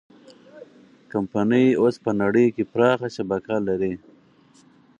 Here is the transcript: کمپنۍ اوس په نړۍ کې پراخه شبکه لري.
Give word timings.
کمپنۍ 1.11 1.67
اوس 1.81 1.95
په 2.05 2.11
نړۍ 2.21 2.47
کې 2.55 2.63
پراخه 2.73 3.07
شبکه 3.15 3.55
لري. 3.67 3.93